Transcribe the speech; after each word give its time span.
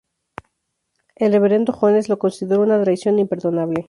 El 1.15 1.31
reverendo 1.33 1.73
Jones 1.73 2.09
lo 2.09 2.17
consideró 2.17 2.63
una 2.63 2.81
traición 2.81 3.19
imperdonable. 3.19 3.79